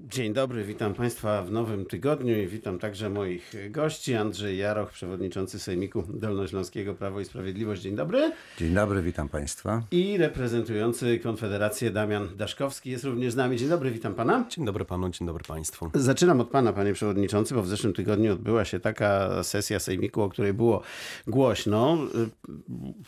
[0.00, 4.14] Dzień dobry, witam Państwa w nowym tygodniu i witam także moich gości.
[4.14, 7.82] Andrzej Jaroch, przewodniczący Sejmiku Dolnośląskiego Prawo i Sprawiedliwość.
[7.82, 8.32] Dzień dobry.
[8.58, 9.82] Dzień dobry, witam Państwa.
[9.90, 13.56] I reprezentujący Konfederację Damian Daszkowski jest również z nami.
[13.56, 14.44] Dzień dobry, witam Pana.
[14.50, 15.90] Dzień dobry Panu, dzień dobry Państwu.
[15.94, 20.28] Zaczynam od Pana, Panie Przewodniczący, bo w zeszłym tygodniu odbyła się taka sesja Sejmiku, o
[20.28, 20.82] której było
[21.26, 21.98] głośno.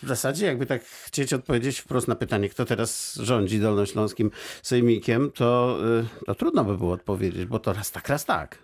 [0.02, 4.30] W zasadzie jakby tak chcieć odpowiedzieć wprost na pytanie, kto teraz rządzi Dolnośląskim
[4.62, 5.78] Sejmikiem, to,
[6.22, 8.58] y, to trudno by było odpowiedzieć, bo to raz tak, raz tak.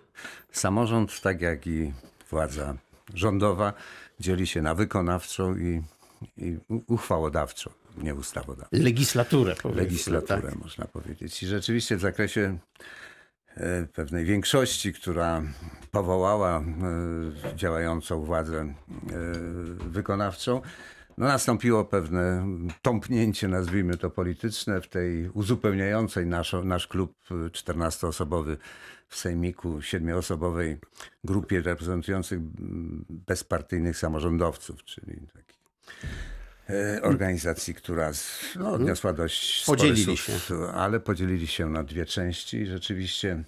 [0.51, 1.93] Samorząd, tak jak i
[2.29, 2.75] władza
[3.13, 3.73] rządowa,
[4.19, 5.81] dzieli się na wykonawczą i,
[6.37, 8.77] i uchwałodawczą, nie ustawodawczą.
[8.77, 9.83] Legislaturę, powiedzmy.
[9.83, 10.55] Legislaturę, tak.
[10.55, 11.43] można powiedzieć.
[11.43, 12.57] I rzeczywiście w zakresie
[13.55, 15.41] e, pewnej większości, która
[15.91, 18.73] powołała e, działającą władzę e,
[19.89, 20.61] wykonawczą,
[21.17, 22.47] no nastąpiło pewne
[22.81, 28.57] tąpnięcie, nazwijmy to polityczne, w tej uzupełniającej nasz, nasz klub 14-osobowy
[29.07, 30.77] w Sejmiku, 7-osobowej
[31.23, 32.39] grupie reprezentujących
[33.09, 35.55] bezpartyjnych samorządowców, czyli taki
[36.69, 38.11] e, organizacji, która
[38.55, 42.65] no, odniosła dość spory Podzielili sukces, ale podzielili się na dwie części.
[42.65, 43.43] Rzeczywiście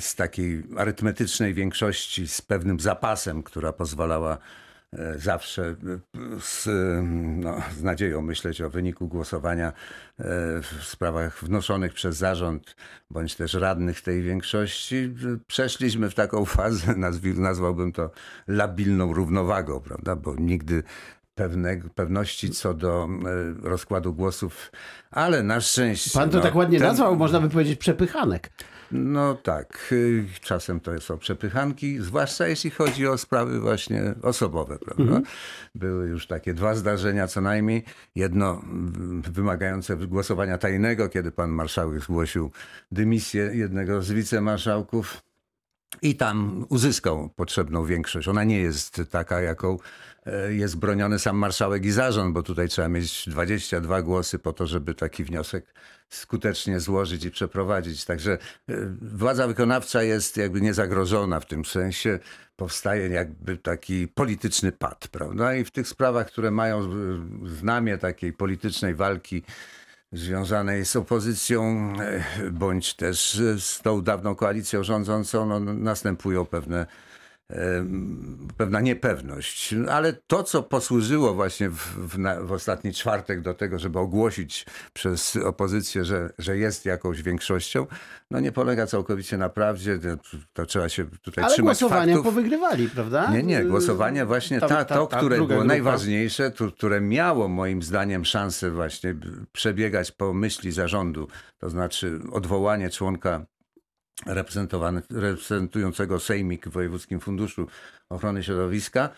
[0.00, 4.38] z takiej arytmetycznej większości, z pewnym zapasem, która pozwalała
[5.16, 5.74] zawsze e,
[6.40, 6.68] z,
[7.44, 9.72] no, z nadzieją myśleć o wyniku głosowania e,
[10.62, 12.76] w sprawach wnoszonych przez zarząd
[13.10, 15.14] bądź też radnych tej większości.
[15.46, 16.94] Przeszliśmy w taką fazę,
[17.36, 18.10] nazwałbym to
[18.48, 20.16] labilną równowagą, prawda?
[20.16, 20.82] Bo nigdy
[21.34, 23.08] pewnego, pewności co do
[23.64, 24.72] e, rozkładu głosów,
[25.10, 26.10] ale na szczęście.
[26.14, 28.50] Pan to no, tak ładnie ten- nazwał, można by powiedzieć przepychanek.
[28.92, 35.20] No tak, y, czasem to są przepychanki, zwłaszcza jeśli chodzi o sprawy właśnie osobowe, prawda?
[35.74, 37.84] Były już takie dwa zdarzenia co najmniej.
[38.14, 38.62] Jedno
[39.32, 42.50] wymagające głosowania tajnego, kiedy pan marszałek zgłosił
[42.92, 45.22] dymisję jednego z wicemarszałków.
[46.02, 48.28] I tam uzyskał potrzebną większość.
[48.28, 49.78] Ona nie jest taka, jaką
[50.26, 54.66] e, jest broniony sam marszałek i zarząd, bo tutaj trzeba mieć 22 głosy po to,
[54.66, 55.74] żeby taki wniosek
[56.08, 58.04] skutecznie złożyć i przeprowadzić.
[58.04, 62.18] Także e, władza wykonawcza jest jakby niezagrożona w tym sensie.
[62.56, 65.54] Powstaje jakby taki polityczny pad, prawda?
[65.54, 66.90] I w tych sprawach, które mają
[67.46, 69.42] znamie takiej politycznej walki,
[70.16, 76.86] związanej z opozycją, e, bądź też z tą dawną koalicją rządzącą, no, następują pewne,
[78.56, 79.74] pewna niepewność.
[79.90, 81.74] Ale to, co posłużyło właśnie w,
[82.08, 87.22] w, na, w ostatni czwartek do tego, żeby ogłosić przez opozycję, że, że jest jakąś
[87.22, 87.86] większością,
[88.30, 89.98] no nie polega całkowicie na prawdzie.
[89.98, 90.08] To,
[90.52, 92.34] to trzeba się tutaj Ale trzymać głosowania faktów.
[92.34, 93.30] powygrywali, prawda?
[93.30, 95.64] Nie, nie, głosowanie właśnie Ta- ta, ta- to, które było grupa.
[95.64, 99.14] najważniejsze, tu, które miało moim zdaniem szansę właśnie
[99.52, 103.46] przebiegać po myśli zarządu, to znaczy odwołanie członka
[105.10, 107.66] reprezentującego Sejmik w Wojewódzkim Funduszu
[108.10, 109.08] Ochrony Środowiska,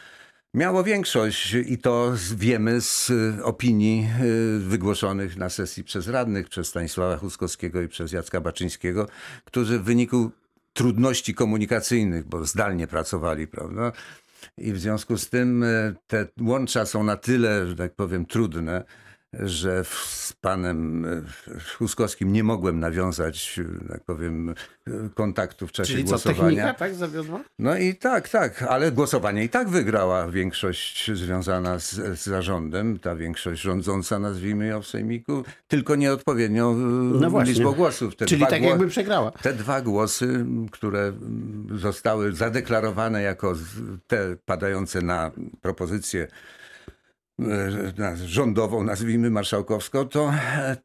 [0.55, 6.69] miało większość i to wiemy z y, opinii y, wygłoszonych na sesji przez radnych, przez
[6.69, 9.09] Stanisława Huskowskiego i przez Jacka Baczyńskiego,
[9.45, 10.31] którzy w wyniku
[10.73, 13.93] trudności komunikacyjnych, bo zdalnie pracowali, prawda?
[14.59, 18.85] I w związku z tym e, te łącza są na tyle, że tak powiem, trudne,
[19.33, 21.23] że z panem e,
[21.79, 24.55] Huskowskim nie mogłem nawiązać, e, tak powiem, e,
[25.15, 26.43] kontaktu w czasie Czyli co, głosowania.
[26.49, 27.41] technika tak zawiodła?
[27.59, 33.17] No i tak, tak, ale głosowanie i tak wygrała większość związana z, z zarządem, ta
[33.17, 38.17] większość rządząca, nazwijmy ją w Sejmiku, tylko nieodpowiednią No no liczbą głosów.
[38.17, 39.31] Te Czyli tak jakby przegrała.
[39.31, 41.13] te dwa głosy, które
[41.75, 43.55] zostały zadeklarowane jako
[44.07, 45.31] te padające na
[45.61, 46.58] propozycję e,
[48.25, 50.33] rządową, nazwijmy marszałkowską, to,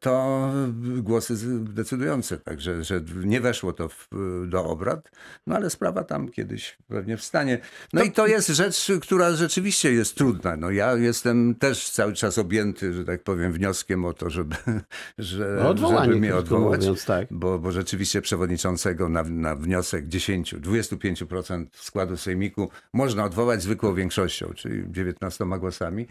[0.00, 0.50] to
[0.96, 2.38] głosy decydujące.
[2.38, 4.08] Także że nie weszło to w,
[4.46, 5.10] do obrad,
[5.46, 7.58] no ale sprawa tam kiedyś pewnie wstanie.
[7.92, 10.56] No i to jest rzecz, która rzeczywiście jest trudna.
[10.56, 14.56] No ja jestem też cały czas objęty, że tak powiem, wnioskiem o to, żeby,
[15.18, 17.26] że, żeby mnie odwołać mówiąc, tak.
[17.30, 24.52] bo, bo rzeczywiście przewodniczącego na, na wniosek 10, 25% składu sejmiku można odwołać zwykłą większością,
[24.54, 26.06] czyli 19 głosami.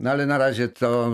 [0.00, 1.12] No ale na razie to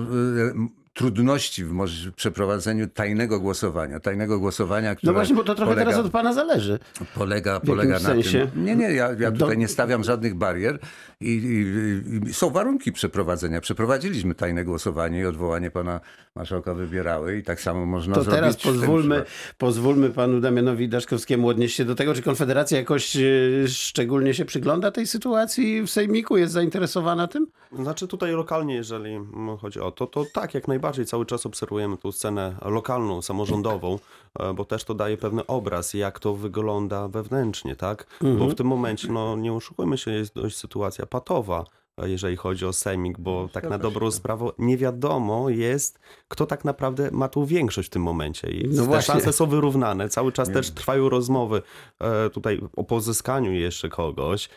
[0.48, 4.00] y, trudności w przeprowadzeniu tajnego głosowania.
[4.00, 6.78] Tajnego głosowania, które No właśnie, bo to trochę polega, teraz od pana zależy.
[7.14, 8.48] polega, polega na sensie.
[8.54, 8.64] tym.
[8.64, 10.78] Nie, nie, ja, ja Do- tutaj nie stawiam żadnych barier
[11.20, 13.60] i, i, i są warunki przeprowadzenia.
[13.60, 16.00] Przeprowadziliśmy tajne głosowanie i odwołanie pana
[16.36, 18.40] marszałka wybierały i tak samo można To zrobić.
[18.40, 19.24] teraz w tym pozwólmy,
[19.58, 23.20] pozwólmy panu Damianowi Daszkowskiemu odnieść się do tego, czy Konfederacja jakoś e,
[23.68, 27.46] szczególnie się przygląda tej sytuacji w Sejmiku, jest zainteresowana tym?
[27.72, 29.18] Znaczy tutaj lokalnie, jeżeli
[29.60, 31.06] chodzi o to, to tak, jak najbardziej.
[31.06, 33.98] cały czas obserwujemy tą scenę lokalną, samorządową,
[34.40, 38.06] e, bo też to daje pewny obraz, jak to wygląda wewnętrznie, tak?
[38.38, 41.64] Bo w tym momencie, no nie oszukujmy się, jest dość sytuacja patowa
[42.02, 45.98] jeżeli chodzi o Sejmik, bo tak na dobrą sprawę nie wiadomo jest,
[46.28, 48.50] kto tak naprawdę ma tu większość w tym momencie.
[48.50, 49.14] I No te właśnie.
[49.14, 50.08] szanse są wyrównane.
[50.08, 51.62] Cały czas też trwają rozmowy
[52.00, 54.48] e, tutaj o pozyskaniu jeszcze kogoś e,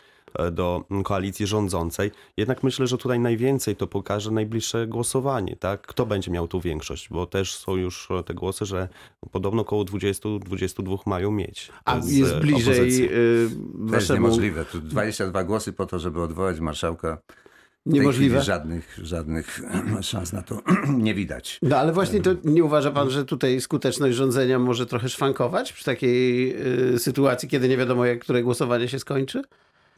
[0.52, 2.10] do koalicji rządzącej.
[2.36, 5.80] Jednak myślę, że tutaj najwięcej to pokaże najbliższe głosowanie, tak?
[5.86, 8.88] Kto będzie miał tu większość, bo też są już te głosy, że
[9.30, 11.72] podobno około 20-22 mają mieć.
[11.84, 13.04] A z jest bliżej opozycji.
[13.04, 13.48] y,
[13.90, 14.64] To jest niemożliwe.
[14.64, 17.18] Tu 22 głosy po to, żeby odwołać marszałka.
[17.86, 18.42] Niemożliwe?
[18.42, 19.60] żadnych, żadnych
[20.00, 20.62] szans na to
[21.06, 21.58] nie widać.
[21.62, 25.84] No ale właśnie to nie uważa pan, że tutaj skuteczność rządzenia może trochę szwankować przy
[25.84, 26.56] takiej
[26.94, 29.42] y, sytuacji, kiedy nie wiadomo, jak które głosowanie się skończy?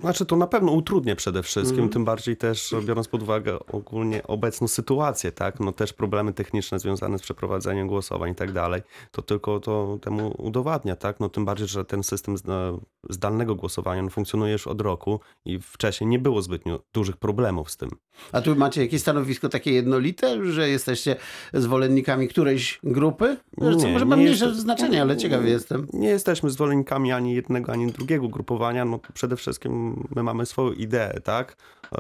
[0.01, 1.89] Znaczy to na pewno utrudnia przede wszystkim, Mhm.
[1.93, 5.61] tym bardziej też biorąc pod uwagę ogólnie obecną sytuację, tak?
[5.61, 10.35] No też problemy techniczne związane z przeprowadzeniem głosowań i tak dalej, to tylko to temu
[10.39, 11.21] udowadnia, tak?
[11.21, 12.73] No tym bardziej, że ten system zda-
[13.11, 17.77] zdalnego głosowania no, funkcjonuje już od roku i wcześniej nie było zbytnio dużych problemów z
[17.77, 17.91] tym.
[18.33, 21.17] A tu macie jakieś stanowisko takie jednolite, że jesteście
[21.55, 23.37] zwolennikami którejś grupy?
[23.59, 25.87] Nie, Nie, może ma nie mniejsze jest- znaczenie, ale ciekawy jestem.
[25.93, 31.21] Nie jesteśmy zwolennikami ani jednego, ani drugiego grupowania, no przede wszystkim my mamy swoją ideę,
[31.21, 31.57] tak?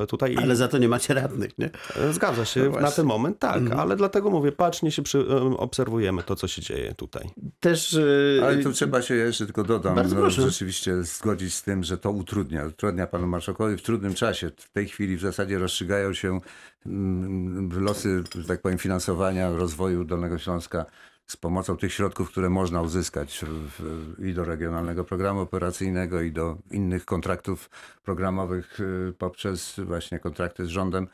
[0.08, 1.70] Tutaj Ale za to nie macie radnych, nie?
[2.10, 2.76] Zgadza się, No na.
[2.76, 2.92] Mhm.
[2.92, 7.30] ten moment tak, ale dlatego mówię, bacznie się przy, obserwujemy to, co się dzieje tutaj.
[7.60, 7.92] Też...
[7.92, 10.42] y, Ale tu trzeba się jeszcze tylko dodam, Bardzo no, proszę.
[10.42, 12.64] rzeczywiście zgodzić z tym, że to utrudnia.
[12.66, 14.50] Utrudnia panu marszałkowi w trudnym czasie.
[14.56, 16.40] W tej chwili w zasadzie rozstrzygają się
[16.86, 20.86] mm, losy, że tak powiem, finansowania rozwoju Dolnego Śląska
[21.30, 26.58] z pomocą tych środków, które można uzyskać w, i do regionalnego programu operacyjnego, i do
[26.70, 27.70] innych kontraktów
[28.02, 31.08] programowych y, poprzez właśnie kontrakty z rządem.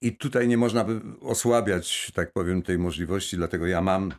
[0.00, 4.12] I tutaj nie można by osłabiać, tak powiem, tej możliwości, dlatego ja mam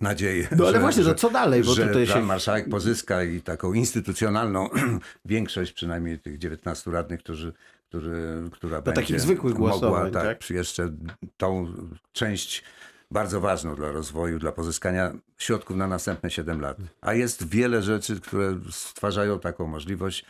[0.00, 0.48] nadzieję.
[0.56, 1.62] No ale że- właśnie, że, to co dalej?
[1.62, 2.22] Bo że tutaj się...
[2.22, 4.68] marszałek pozyska i taką instytucjonalną
[5.24, 7.52] większość, przynajmniej tych 19 radnych, którzy,
[7.88, 10.50] którzy, która będzie takich zwykłych mogła głosowań, tak, tak?
[10.50, 10.90] jeszcze
[11.36, 11.66] tą
[12.12, 12.64] część
[13.10, 16.76] bardzo ważną dla rozwoju, dla pozyskania środków na następne 7 lat.
[17.00, 20.24] A jest wiele rzeczy, które stwarzają taką możliwość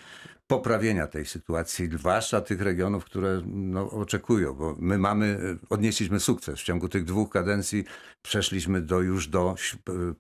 [0.47, 5.39] poprawienia tej sytuacji, zwłaszcza tych regionów, które no, oczekują, bo my mamy,
[5.71, 6.61] odnieśliśmy sukces.
[6.61, 7.85] W ciągu tych dwóch kadencji
[8.23, 9.55] przeszliśmy do już do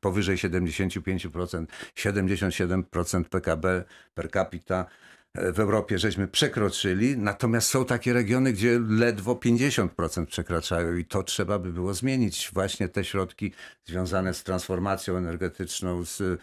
[0.01, 1.67] powyżej 75%,
[1.97, 3.85] 77% PKB
[4.15, 4.87] per capita.
[5.35, 11.59] W Europie żeśmy przekroczyli, natomiast są takie regiony, gdzie ledwo 50% przekraczają i to trzeba
[11.59, 12.51] by było zmienić.
[12.53, 13.53] Właśnie te środki
[13.85, 16.41] związane z transformacją energetyczną, z,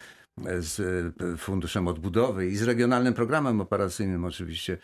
[0.59, 0.81] z
[1.39, 4.77] Funduszem Odbudowy i z regionalnym programem operacyjnym oczywiście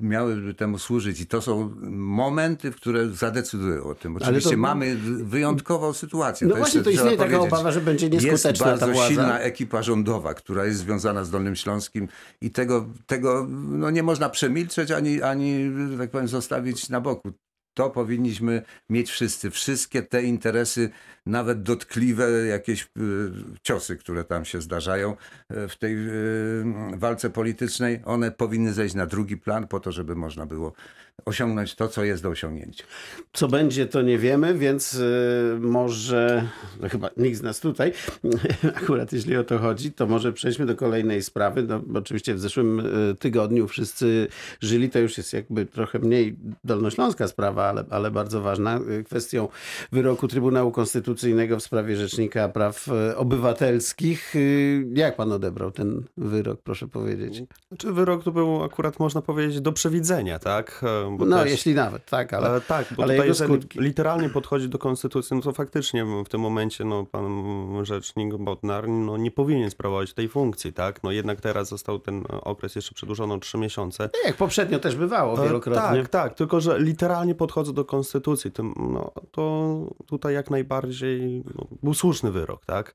[0.00, 4.16] miałyby temu służyć i to są momenty, które zadecydują o tym.
[4.16, 6.46] Oczywiście to- mamy wyjątkową sytuację.
[6.46, 9.08] No właśnie, jeszcze to istnieje taka obawa, że będzie Jest nieskuteczna ta bardzo władza.
[9.08, 12.08] silna ekipa rządowa, która jest związana z Dolnym Śląskim
[12.40, 17.32] i tego, tego no nie można przemilczeć ani, ani, tak powiem, zostawić na boku.
[17.74, 19.50] To powinniśmy mieć wszyscy.
[19.50, 20.90] Wszystkie te interesy,
[21.26, 22.88] nawet dotkliwe jakieś y,
[23.62, 25.16] ciosy, które tam się zdarzają
[25.52, 26.64] y, w tej y,
[26.96, 30.72] walce politycznej, one powinny zejść na drugi plan po to, żeby można było
[31.24, 32.84] osiągnąć to, co jest do osiągnięcia.
[33.32, 36.48] Co będzie, to nie wiemy, więc y, może,
[36.80, 37.92] no chyba nikt z nas tutaj,
[38.82, 41.62] akurat jeśli o to chodzi, to może przejdźmy do kolejnej sprawy.
[41.62, 44.28] No, bo oczywiście w zeszłym y, tygodniu wszyscy
[44.60, 49.48] żyli, to już jest jakby trochę mniej dolnośląska sprawa, ale, ale bardzo ważna, y, kwestią
[49.92, 54.34] wyroku Trybunału Konstytucyjnego w sprawie Rzecznika Praw Obywatelskich.
[54.94, 57.42] Jak pan odebrał ten wyrok, proszę powiedzieć?
[57.68, 60.82] Znaczy wyrok to był akurat, można powiedzieć, do przewidzenia, tak?
[61.18, 62.48] No, jeśli nawet, tak, ale...
[62.48, 63.80] Ale, tak, bo ale tutaj jego jeżeli skutki.
[63.80, 67.30] literalnie podchodzi do konstytucji, no to faktycznie w tym momencie no, pan
[67.82, 71.02] rzecznik Botnar no, nie powinien sprawować tej funkcji, tak?
[71.02, 74.10] No jednak teraz został ten okres jeszcze przedłużony o trzy miesiące.
[74.24, 76.00] Jak poprzednio też bywało E, wielokrotnie.
[76.02, 79.76] Tak, tak, tylko że literalnie podchodzą do konstytucji, tym, no, to
[80.06, 82.94] tutaj jak najbardziej no, był słuszny wyrok, tak?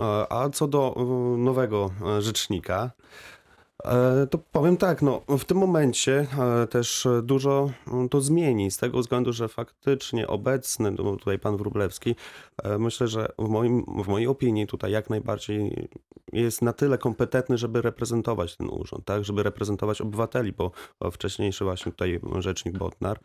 [0.00, 1.02] E, A co do e,
[1.38, 2.90] nowego rzecznika,
[4.30, 6.26] to powiem tak, no w tym momencie
[6.62, 11.38] e, też e, dużo mm, to zmieni z tego względu, że faktycznie obecny no, tutaj
[11.38, 12.14] pan Wróblewski,
[12.62, 15.88] e, myślę, że w, moim, w mojej opinii tutaj jak najbardziej
[16.32, 20.70] jest na tyle kompetentny, żeby reprezentować ten urząd, tak, żeby reprezentować obywateli, bo
[21.04, 23.18] e, wcześniejszy właśnie tutaj rzecznik Botnar,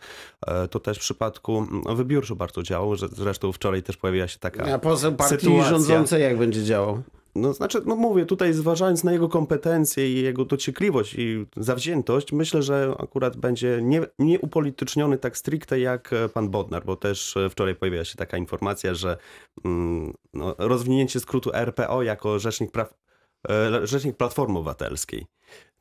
[0.48, 4.40] e, to też w przypadku mm, wybiórczo bardzo działał, że zresztą wczoraj też pojawiła się
[4.40, 5.70] taka A poseł partii sytuacja.
[5.70, 7.04] rządzącej jak będzie działał?
[7.38, 12.62] No znaczy, no mówię, tutaj zważając na jego kompetencje i jego dociekliwość i zawziętość, myślę,
[12.62, 17.50] że akurat będzie nie, nie upolityczniony tak stricte jak e, pan Bodnar, bo też e,
[17.50, 19.18] wczoraj pojawiła się taka informacja, że
[19.66, 22.94] mm, no, rozwinięcie skrótu RPO jako rzecznik praw,
[23.50, 25.26] e, rzecznik Platformy Obywatelskiej.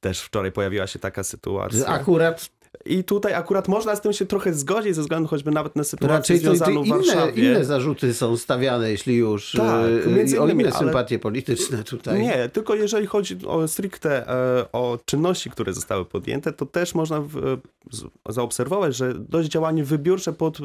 [0.01, 1.87] Też wczoraj pojawiła się taka sytuacja.
[1.87, 2.51] Akurat
[2.85, 6.17] I tutaj akurat można z tym się trochę zgodzić, ze względu choćby nawet na sytuację
[6.17, 7.51] raczej to, to związaną w inne, Warszawie.
[7.51, 9.53] inne zarzuty są stawiane, jeśli już.
[9.53, 12.23] Tak, e, między o innymi, inne sympatie polityczne tutaj.
[12.23, 17.21] Nie, tylko jeżeli chodzi o stricte e, o czynności, które zostały podjęte, to też można
[17.21, 17.59] w,
[17.91, 20.59] z, zaobserwować, że dość działanie wybiórcze pod,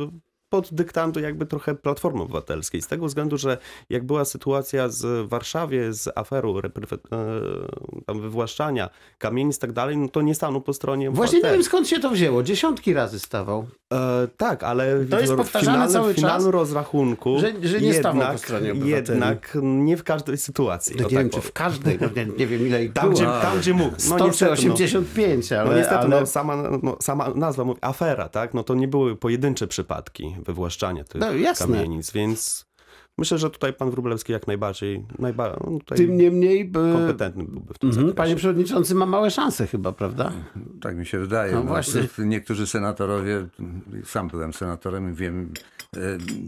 [0.52, 2.82] pod dyktando jakby trochę Platformy Obywatelskiej.
[2.82, 3.58] Z tego względu, że
[3.90, 9.98] jak była sytuacja z w Warszawie, z repryfe- e, tam wywłaszczania kamienic i tak dalej,
[9.98, 12.44] no to nie stanął po stronie Właśnie nie wiem skąd się to wzięło.
[12.44, 13.68] Dziesiątki razy stawał.
[13.94, 16.54] E, tak, ale To jest powtarzane finalnym, cały w finalnym czas?
[16.54, 18.92] rozrachunku Że- że nie stawał po jednak, stronie obywateli.
[18.92, 20.96] jednak nie w każdej sytuacji.
[21.00, 21.50] No o nie tak wiem, czy powiem.
[21.50, 23.16] w każdej, no nie, nie wiem ile ich Tam, było.
[23.16, 23.92] gdzie, tam, gdzie mógł.
[23.92, 24.74] No, 100 czy niestety, no.
[24.74, 26.20] 85, ale, No niestety, ale...
[26.20, 28.54] no, sama, no, sama nazwa mówi afera, tak?
[28.54, 31.68] No to nie były pojedyncze przypadki wywłaszczania tych No, jasne.
[31.68, 32.66] kamienic, więc
[33.18, 36.66] myślę, że tutaj pan Wróblewski jak najbardziej, najba, no, tutaj Tym niemniej...
[36.66, 38.16] by- kompetentny byłby w tym Mhm, zakresie.
[38.16, 40.32] Panie Przewodniczący ma małe szanse chyba, prawda?
[40.82, 41.54] Tak mi się wydaje.
[41.54, 42.08] No właśnie.
[42.18, 43.48] Niektórzy senatorowie,
[44.06, 45.54] sam byłem senatorem i wiem,
[45.96, 46.00] e,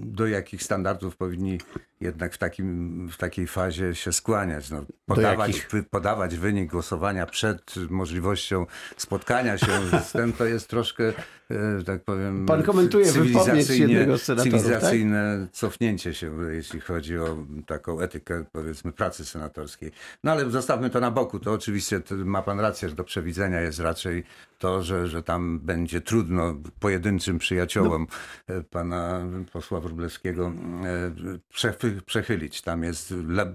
[0.05, 1.57] do jakich standardów powinni
[2.03, 4.69] jednak w, takim, w takiej fazie się skłaniać.
[4.69, 8.65] No, podawać, podawać wynik głosowania przed możliwością
[8.97, 9.71] spotkania się
[10.03, 11.13] z tym, to jest troszkę,
[11.51, 14.61] e, tak powiem, Pan komentuje wypowiedź jednego z senatorów, tak?
[14.61, 19.91] cywilizacyjne cofnięcie się, jeśli chodzi o taką etykę, powiedzmy, pracy senatorskiej.
[20.23, 21.39] No ale zostawmy to na boku.
[21.39, 24.23] To oczywiście to ma pan rację, że do przewidzenia jest raczej
[24.59, 28.07] to, że, że tam będzie trudno pojedynczym przyjaciołom
[28.47, 30.51] e, pana posła Wróblewskiego
[30.85, 31.11] e,
[31.53, 32.61] przechy- przechylić.
[32.61, 33.49] Tam jest lab,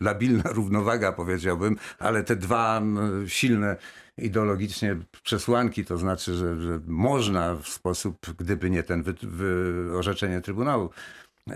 [0.00, 3.76] labilna równowaga, powiedziałbym, ale te dwa m, silne
[4.18, 10.40] ideologicznie przesłanki, to znaczy, że, że można w sposób, gdyby nie ten wy, wy, orzeczenie
[10.40, 10.90] Trybunału,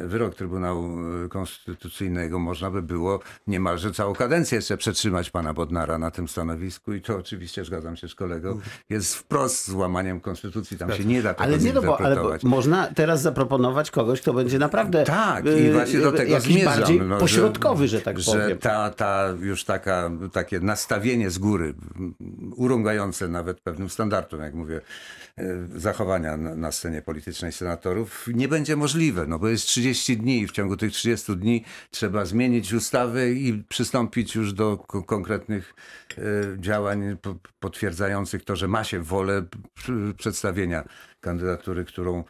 [0.00, 6.10] wyrok Trybunału e, Konstytucyjnego, można by było niemalże całą kadencję jeszcze przetrzymać pana Bodnara na
[6.10, 8.60] tym stanowisku i to oczywiście, zgadzam się z kolegą,
[8.90, 12.32] jest wprost złamaniem Konstytucji, tam się nie da tego Ale nie, no bo, ale bo
[12.42, 16.76] można teraz zaproponować kogoś, kto będzie naprawdę Tak, i właśnie do tego jakiś zmierzam.
[16.78, 18.58] bardziej no, pośrodkowy, że, tak że powiem.
[18.58, 22.14] ta, ta już taka, takie nastawienie z góry, m,
[22.56, 24.80] urągające nawet pewnym standardom, jak mówię,
[25.38, 25.44] e,
[25.76, 29.84] zachowania na, na scenie politycznej senatorów, nie będzie możliwe, no bo jest 30
[30.17, 35.03] dni i w ciągu tych 30 dni trzeba zmienić ustawy i przystąpić już do ko-
[35.03, 35.75] konkretnych
[36.19, 36.23] e,
[36.59, 39.45] działań po- potwierdzających to, że ma się wolę
[40.17, 40.85] przedstawienia
[41.21, 42.25] kandydatury, którą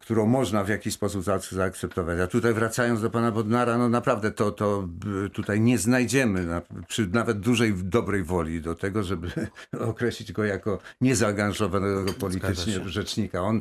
[0.00, 2.20] którą można w jakiś sposób za- zaakceptować.
[2.20, 6.62] A tutaj wracając do pana Bodnara, no naprawdę to, to b- tutaj nie znajdziemy na,
[6.88, 9.30] przy nawet dużej dobrej woli do tego, żeby
[9.90, 13.42] określić go jako niezaangażowanego politycznie rzecznika.
[13.42, 13.60] On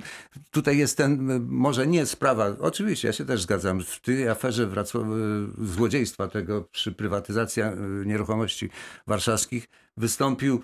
[0.52, 5.04] tutaj jest ten, może nie sprawa, oczywiście ja się też zgadzam, w tej aferze Wrocław,
[5.62, 8.70] złodziejstwa tego przy prywatyzacji e, nieruchomości
[9.08, 10.62] warszawskich wystąpił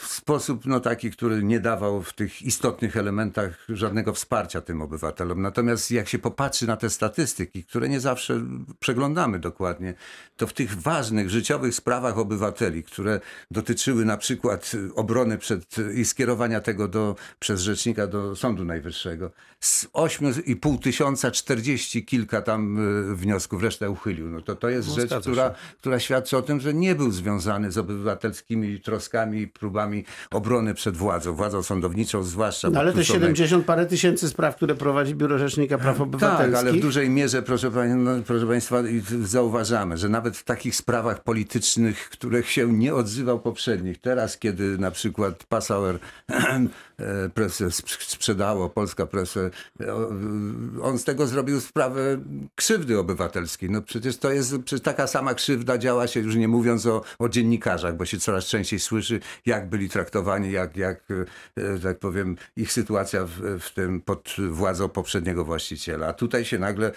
[0.00, 5.42] w sposób no, taki, który nie dawał w tych istotnych elementach żadnego wsparcia tym obywatelom.
[5.42, 8.40] Natomiast jak się popatrzy na te statystyki, które nie zawsze
[8.80, 9.94] przeglądamy dokładnie,
[10.36, 16.60] to w tych ważnych, życiowych sprawach obywateli, które dotyczyły na przykład obrony przed i skierowania
[16.60, 19.30] tego do, przez rzecznika do Sądu Najwyższego,
[19.60, 22.78] z 8,5 tysiąca 40 kilka tam
[23.10, 24.28] y, wniosków, resztę uchylił.
[24.28, 27.70] No to, to jest No, rzecz, która, która świadczy o tym, że nie był związany
[27.70, 29.89] z obywatelskimi troskami i próbami
[30.30, 32.70] obrony przed władzą, władzą sądowniczą zwłaszcza.
[32.70, 36.52] No, ale te są 70 parę tysięcy spraw, które prowadzi Biuro Rzecznika Praw Obywatelskich.
[36.52, 38.82] tak, ale w dużej mierze, proszę, no, proszę Państwa,
[39.22, 44.90] zauważamy, że nawet w takich sprawach politycznych, których się nie odzywał poprzednich, teraz, kiedy na
[44.90, 45.98] przykład Passauer
[47.00, 50.08] e, presę sp- sprzedało, Polska presę, e, o,
[50.82, 52.00] on z tego zrobił sprawę
[52.54, 53.70] krzywdy obywatelskiej.
[53.70, 57.28] No przecież to jest, przecież taka sama krzywda działa się, już nie mówiąc o, o
[57.28, 61.00] dziennikarzach, bo się coraz częściej słyszy, jak byli traktowani, jak, jak
[61.56, 66.06] e, tak powiem, ich sytuacja w, w tym pod władzą poprzedniego właściciela.
[66.06, 66.92] A tutaj się nagle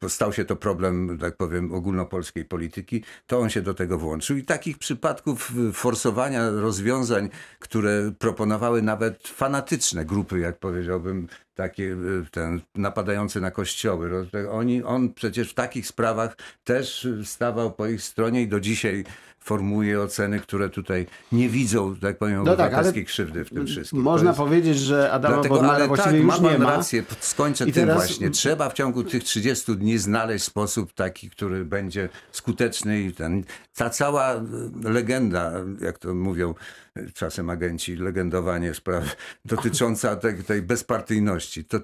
[0.00, 4.36] p- stał się to problem, tak powiem, ogólnopolskiej polityki, to on się do tego włączył.
[4.36, 7.28] I takich przypadków forsowania rozwiązań,
[7.58, 11.96] które proponowały nawet fanatyczne grupy, jak powiedziałbym, takie y,
[12.30, 14.26] ten, napadające na kościoły.
[14.50, 19.04] Oni, on przecież w takich sprawach też y, stawał po ich stronie i do dzisiaj
[19.44, 24.00] formułuje oceny, które tutaj nie widzą, tak powiem, No tak, obywatelskiej krzywdy w tym wszystkim.
[24.00, 26.76] Można jest- powiedzieć, że Adama Dlatego, Bodnara ale właściwie tak, już ma nie ma.
[26.76, 28.30] rację, skończę I tym teraz- właśnie.
[28.30, 33.90] Trzeba w ciągu tych 30 dni znaleźć sposób taki, który będzie skuteczny i ten, ta
[33.90, 34.42] cała e,
[34.82, 36.54] legenda, jak to mówią
[36.96, 41.80] e, czasem agenci, legendowanie spraw dotycząca tej, tej bezpartyjności, to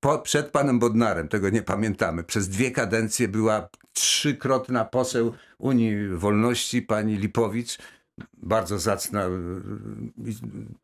[0.00, 6.82] po, przed panem Bodnarem, tego nie pamiętamy, przez dwie kadencje była trzykrotna poseł Unii Wolności,
[6.82, 7.78] pani Lipowicz,
[8.36, 9.24] bardzo zacna
[10.26, 10.78] i- no,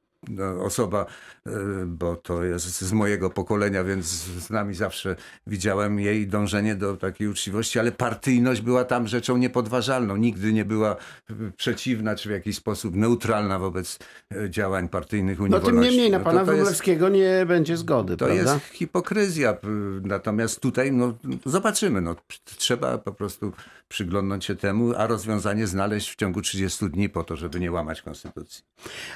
[0.61, 1.07] osoba,
[1.47, 1.51] e,
[1.87, 5.17] bo to jest z mojego pokolenia, więc z nami zawsze
[5.47, 10.17] widziałem jej dążenie do takiej uczciwości, ale partyjność była tam rzeczą niepodważalną.
[10.17, 10.97] Nigdy nie była
[11.31, 13.99] e, przeciwna czy w jakiś sposób neutralna wobec
[14.35, 17.77] e, działań partyjnych Unii No tym niemniej na No pana to, to jest nie będzie
[17.77, 18.53] zgody, to prawda?
[18.53, 19.57] jest hipokryzja.
[20.03, 21.15] Natomiast tutaj no,
[21.47, 22.01] zobaczymy.
[22.01, 23.53] No, trzeba po prostu
[23.89, 28.03] przyglądnąć się temu, a rozwiązanie znaleźć w ciągu 30 dni po to, żeby nie łamać
[28.03, 28.65] konstytucji.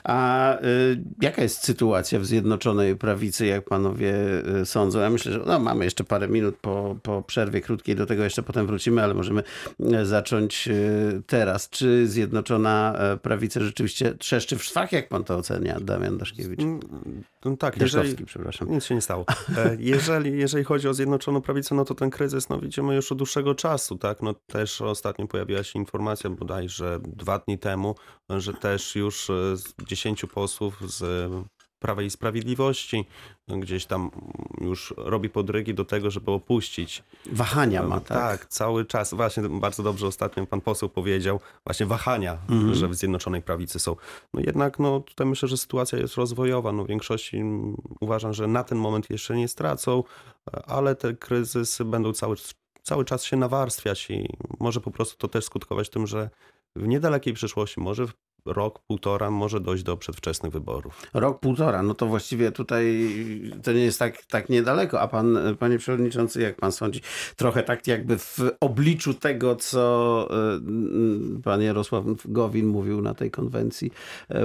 [0.05, 4.15] A y, jaka jest sytuacja w Zjednoczonej Prawicy, jak panowie
[4.61, 5.01] y, sądzą?
[5.01, 8.43] Ja myślę, że no, mamy jeszcze parę minut po, po przerwie krótkiej, do tego jeszcze
[8.43, 9.43] potem wrócimy, ale możemy
[9.81, 11.71] y, zacząć y, teraz.
[11.71, 16.61] Czy Zjednoczona y, Prawica rzeczywiście trzeszczy w szwach, jak pan to ocenia, Damian Daszkiewicz?
[16.61, 16.81] Mm,
[17.45, 18.71] No tak, jeżeli, Daszkowski, przepraszam.
[18.71, 19.25] Nic się nie stało.
[19.57, 23.19] E, Jeżeli, jeżeli chodzi o Zjednoczoną Prawicę, no to ten kryzys no, widzimy już od
[23.19, 23.97] dłuższego czasu.
[23.99, 24.23] Tak?
[24.23, 27.95] No, też ostatnio pojawiła się informacja bodajże dwa dni temu,
[28.31, 31.05] że też już e, z 10 posłów z
[31.79, 33.05] Prawa i Sprawiedliwości
[33.49, 34.11] no, gdzieś tam
[34.61, 37.03] już robi podrygi do tego, żeby opuścić
[37.33, 38.19] Wahania ma, tak?
[38.19, 39.15] tak, cały czas.
[39.15, 42.75] Właśnie bardzo dobrze ostatnio pan poseł powiedział, właśnie wahania, Mhm.
[42.75, 43.97] że w Zjednoczonej Prawicy są.
[44.35, 46.73] No jednak no, tutaj myślę, że sytuacja jest rozwojowa.
[46.73, 50.05] No, w większości mm, uważam, że na ten moment jeszcze nie stracą,
[50.67, 52.37] ale te kryzysy będą cały,
[52.83, 54.29] cały czas się nawarstwiać i
[54.61, 56.31] może po prostu to też skutkować tym, że
[56.77, 58.13] w niedalekiej przyszłości, może w
[58.53, 61.03] rok, półtora, może dojść do przedwczesnych wyborów.
[61.15, 63.11] Rok, półtora, no to właściwie tutaj
[63.63, 65.01] to nie jest tak, tak niedaleko.
[65.01, 67.01] A pan, panie przewodniczący, jak pan sądzi,
[67.37, 70.29] trochę tak jakby w obliczu tego, co
[71.39, 73.91] y, pan Jarosław Gowin mówił na tej konwencji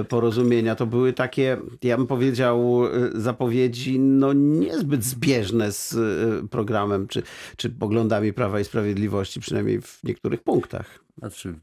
[0.00, 5.96] y, porozumienia, to były takie, ja bym powiedział, y, zapowiedzi no niezbyt zbieżne z
[6.50, 7.22] programem czy,
[7.56, 11.04] czy poglądami Prawa i Sprawiedliwości, przynajmniej w niektórych punktach.
[11.18, 11.54] Znaczy,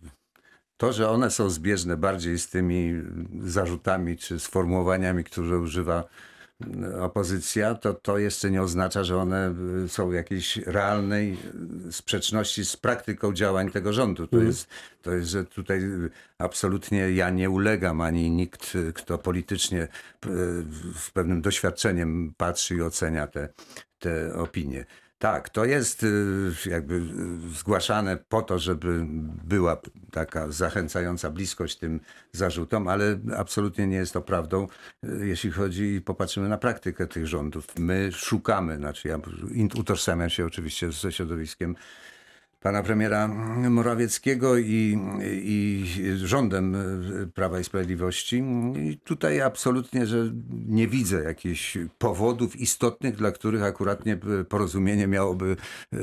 [0.82, 2.94] to, że one są zbieżne bardziej z tymi
[3.44, 6.04] zarzutami czy sformułowaniami, które używa
[6.62, 9.56] mm, opozycja, to to jeszcze nie oznacza, że one
[9.86, 11.38] y, są jakiejś realnej
[11.88, 14.28] y, sprzeczności z praktyką działań tego rządu.
[14.28, 14.68] To, jest,
[15.02, 15.82] to jest, że tutaj
[16.38, 19.88] absolutnie ja nie ulegam, ani nikt, kto politycznie
[20.96, 23.50] z pewnym doświadczeniem patrzy i ocenia te,
[24.00, 24.86] te opinie.
[25.22, 27.02] Tak, to jest y, jakby y,
[27.58, 29.06] zgłaszane po to, żeby
[29.44, 29.82] była
[30.12, 32.00] taka zachęcająca bliskość tym
[32.32, 34.68] zarzutom, ale absolutnie nie jest to prawdą,
[35.04, 37.68] y, jeśli chodzi i popatrzymy na praktykę tych rządów.
[37.80, 39.20] My szukamy, znaczy ja
[39.80, 41.76] utożsamiam się oczywiście ze środowiskiem
[42.62, 43.28] pana premiera
[43.70, 46.76] Morawieckiego i, i rządem
[47.24, 48.44] y, Prawa i Sprawiedliwości.
[48.76, 50.32] I tutaj absolutnie, że
[50.68, 54.18] nie widzę jakichś powodów istotnych, dla których akuratnie
[54.50, 55.56] porozumienie miałoby
[55.94, 55.98] y,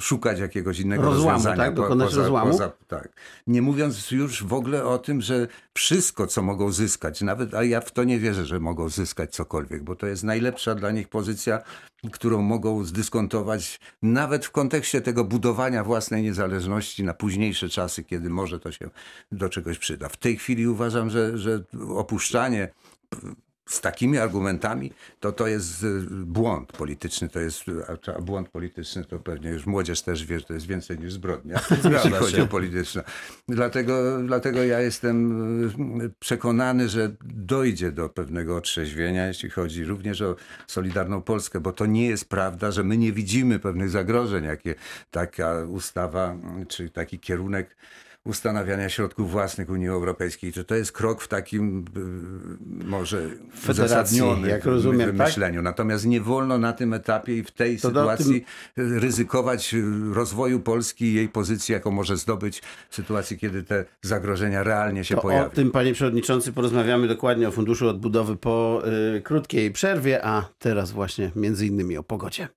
[0.00, 1.56] szukać jakiegoś innego Rozłamu, rozwiązania.
[1.56, 1.74] tak?
[1.74, 2.58] Dokonać rozłamu?
[2.88, 3.08] tak.
[3.46, 7.80] Nie mówiąc już w ogóle o tym, że wszystko, co mogą zyskać, nawet, a ja
[7.80, 11.62] w to nie wierzę, że mogą zyskać cokolwiek, bo to jest najlepsza dla nich pozycja,
[12.12, 18.60] którą mogą zdyskontować nawet w kontekście tego budowania własnej niezależności na późniejsze czasy, kiedy może
[18.60, 18.90] to się
[19.32, 20.08] do czegoś przyda.
[20.08, 21.62] W tej chwili uważam, że, że
[21.96, 22.68] opuszczanie
[23.68, 27.64] z takimi argumentami, to to jest y, błąd polityczny, to jest,
[28.16, 31.60] a- błąd polityczny to pewnie już młodzież też wie, że to jest więcej niż zbrodnia,
[31.92, 33.02] jeśli chodzi o polityczne.
[33.48, 40.36] Dlatego, dlatego ja jestem y, przekonany, że dojdzie do pewnego otrzeźwienia, jeśli chodzi również o
[40.66, 44.74] Solidarną Polskę, bo to nie jest prawda, że my nie widzimy pewnych zagrożeń, jakie
[45.10, 47.76] taka ustawa, y, czy taki kierunek
[48.28, 53.22] ustanawiania środków własnych Unii Europejskiej, że to jest krok w takim y, może
[53.70, 55.26] uzasadnionym jak rozumiem, tak?
[55.26, 55.62] myśleniu.
[55.62, 58.44] Natomiast nie wolno na tym etapie i w tej To sytuacji
[58.76, 64.62] ryzykować y, rozwoju Polski i jej pozycji, jaką może zdobyć w sytuacji, kiedy te zagrożenia
[64.62, 65.50] realnie się To o pojawią.
[65.50, 68.82] tym, panie przewodniczący, porozmawiamy dokładnie o Funduszu Odbudowy po
[69.16, 72.48] y, krótkiej przerwie, a teraz właśnie między innymi o pogodzie.